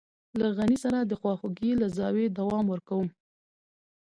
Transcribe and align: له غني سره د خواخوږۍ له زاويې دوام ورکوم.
له 0.39 0.47
غني 0.57 0.77
سره 0.83 0.99
د 1.03 1.11
خواخوږۍ 1.19 1.71
له 1.81 1.87
زاويې 1.97 2.29
دوام 2.37 2.65
ورکوم. 2.69 3.07